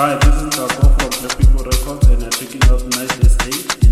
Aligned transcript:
Hi, 0.00 0.14
this 0.14 0.32
is 0.32 0.50
Jaco 0.50 0.96
from 0.96 1.10
Black 1.26 1.38
People 1.38 1.64
Records 1.64 2.06
and 2.06 2.22
I'm 2.22 2.30
checking 2.30 2.62
out. 2.70 2.86
Nice 2.94 3.32
SA 3.32 3.87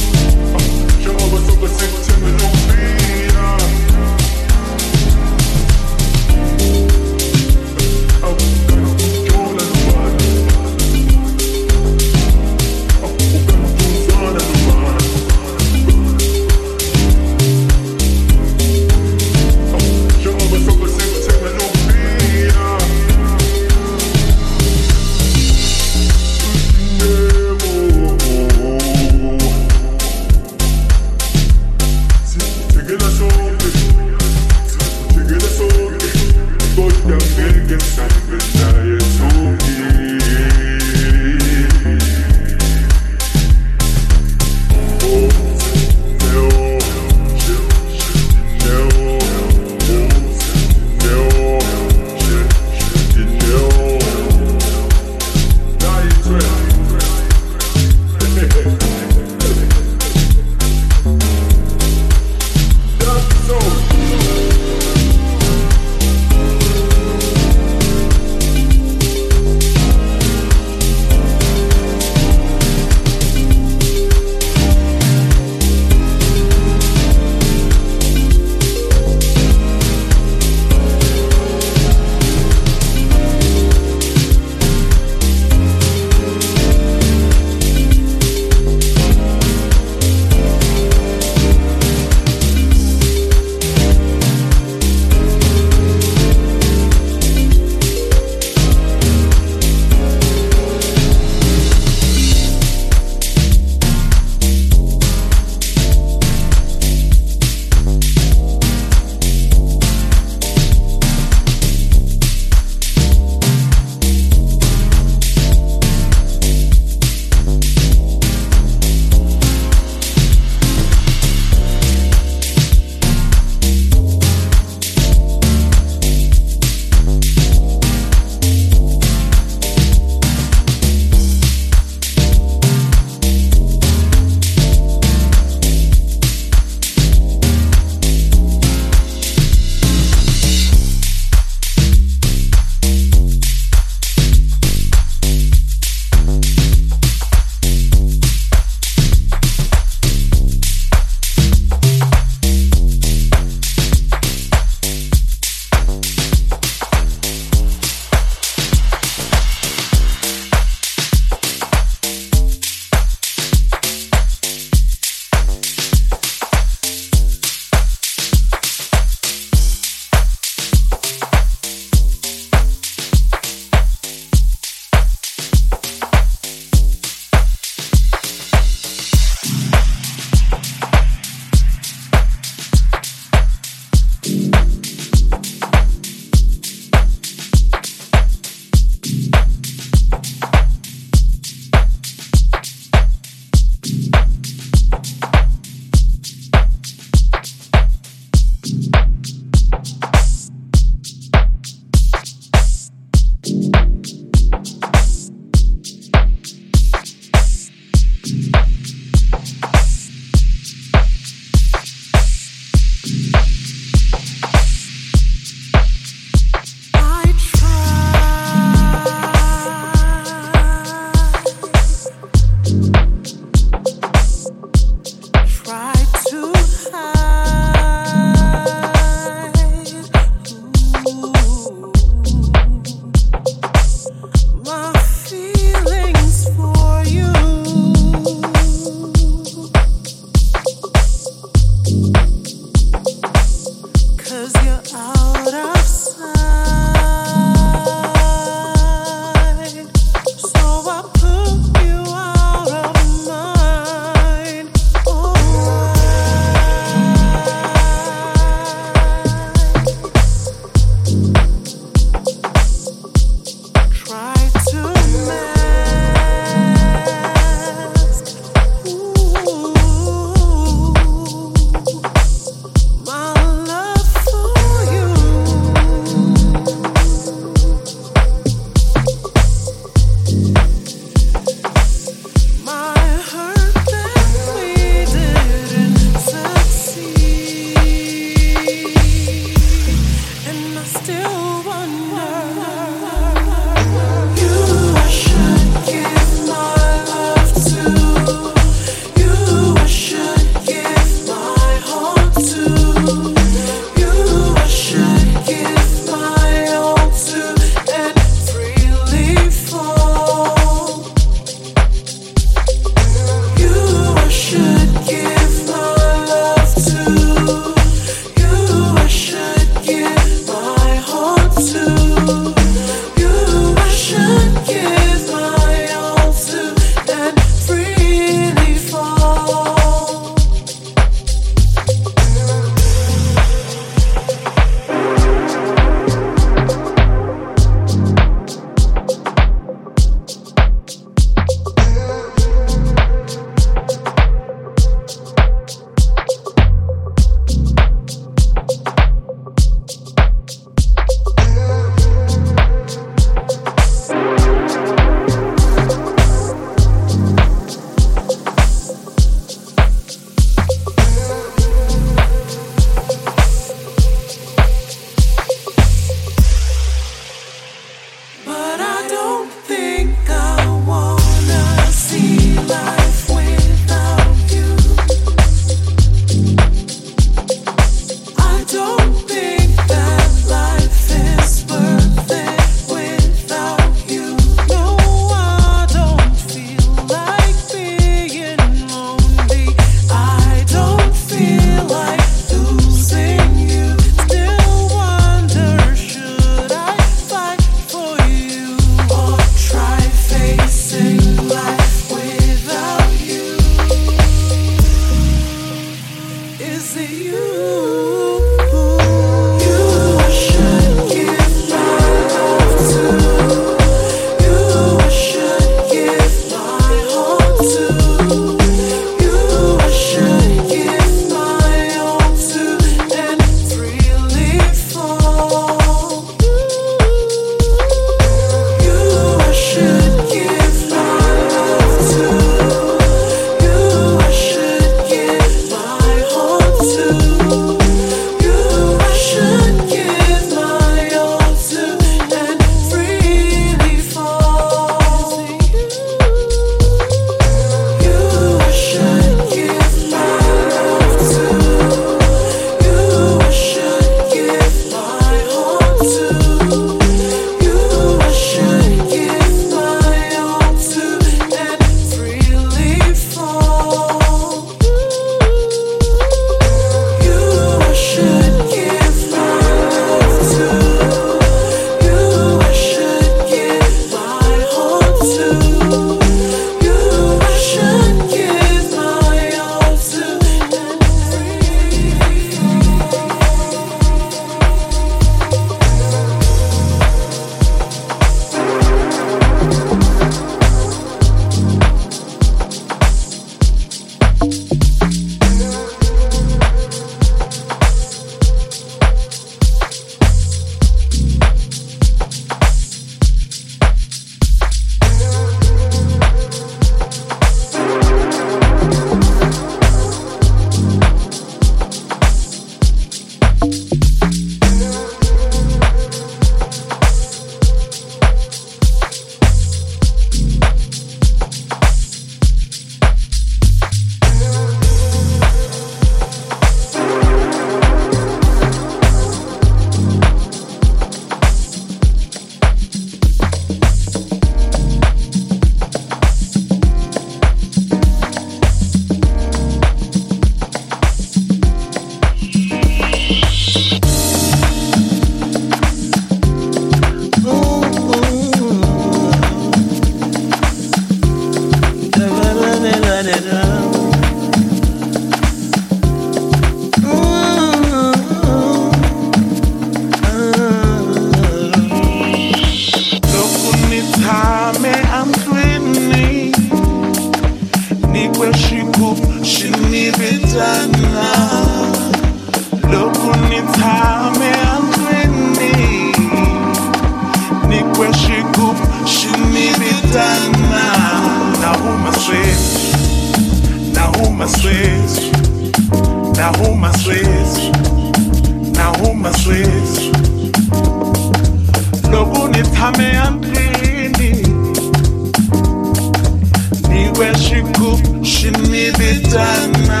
ni 597.14 597.20
kwe 597.20 597.32
xigubu 597.34 598.24
xi 598.24 598.50
ni 598.50 598.90
vitana 598.98 600.00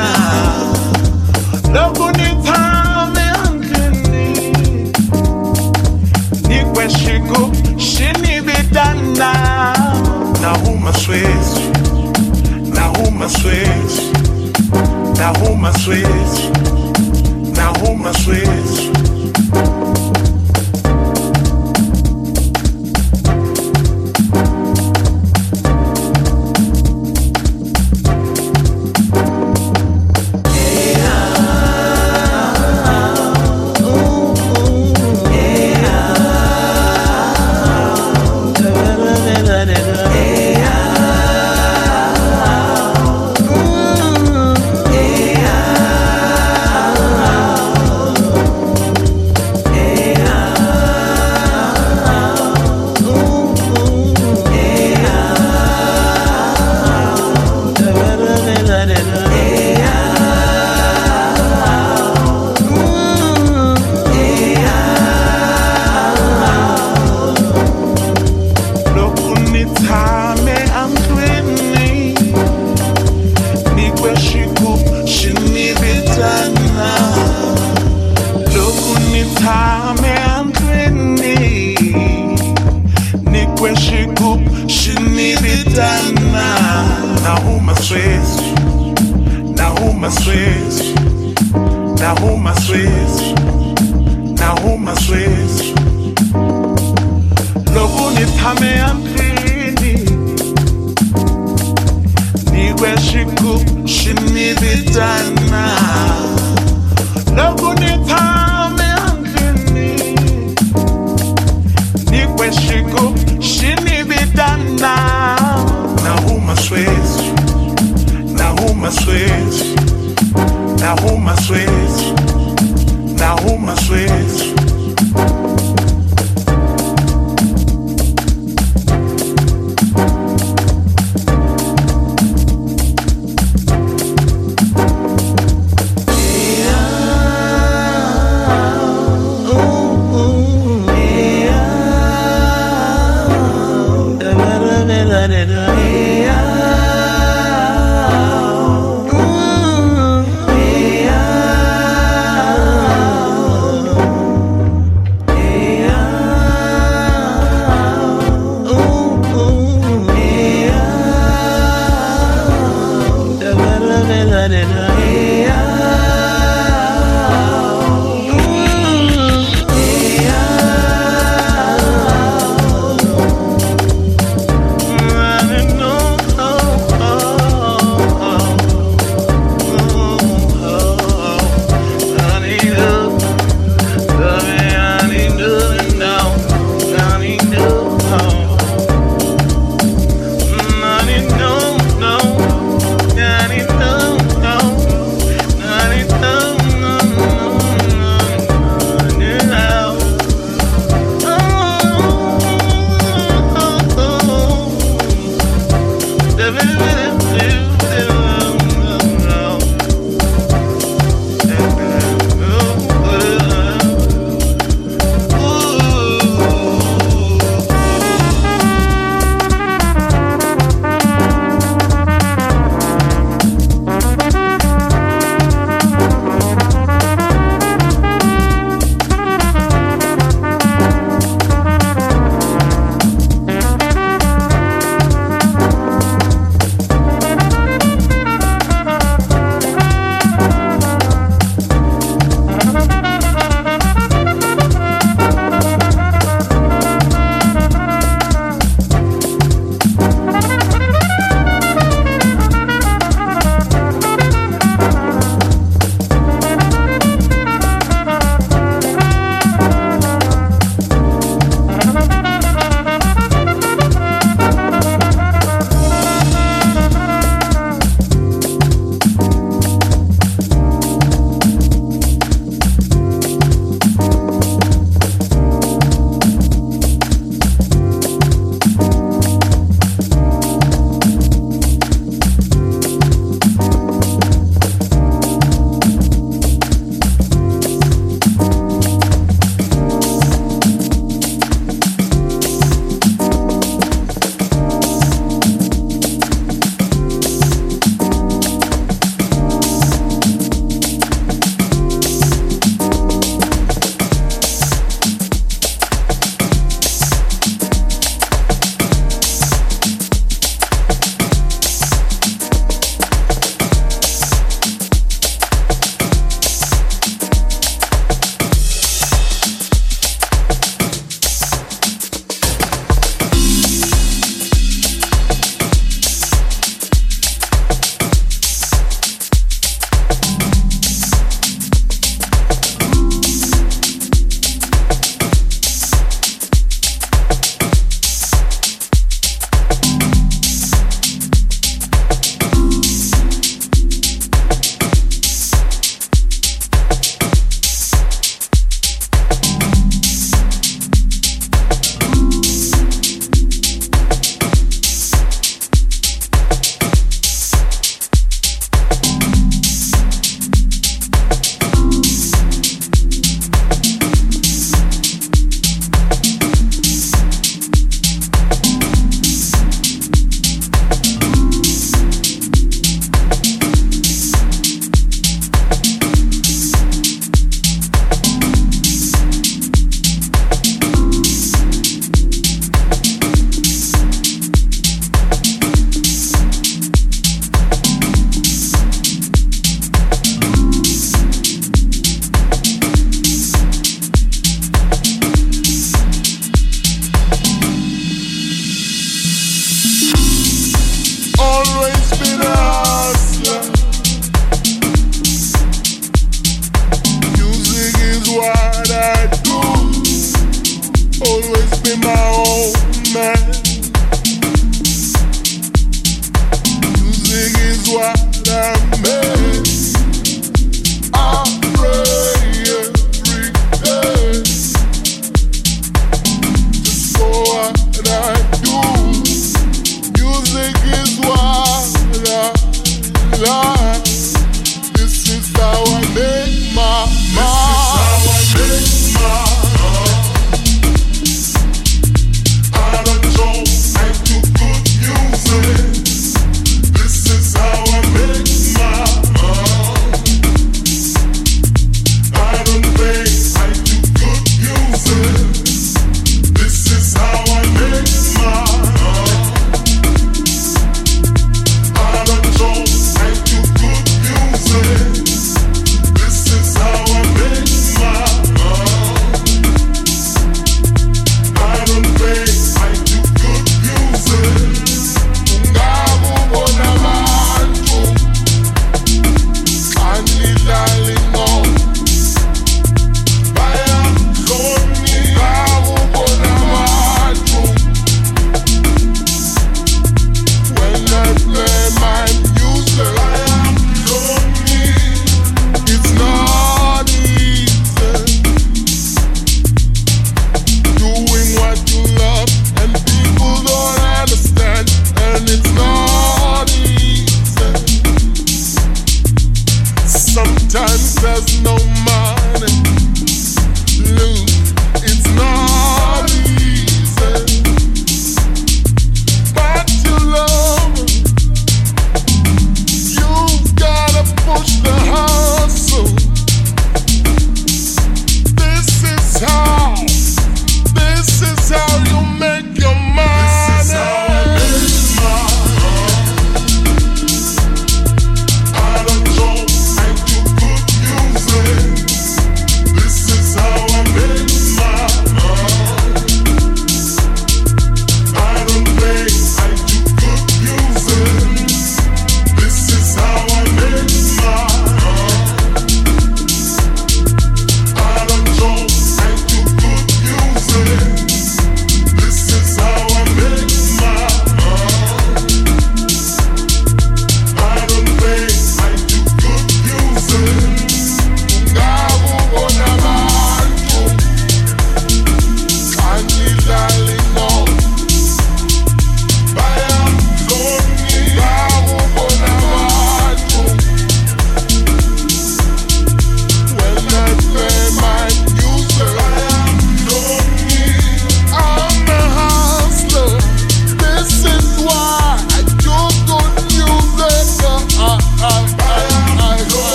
loko 1.74 2.10
ni 2.12 2.28
tshame 2.42 3.24
andlwini 3.44 4.26
ni 6.48 6.64
kwe 6.72 6.86
xigubu 6.88 7.78
xi 7.78 8.06
ni 8.22 8.40
vitana 8.40 9.32
nahuma 10.42 10.92
swezi 10.92 11.60
nahuma 12.74 13.28
swezi 13.28 14.02
nahuma 15.18 15.72
swezi 15.78 16.42
nahuma 17.56 18.12
swezi 18.14 18.90
loko 18.90 19.03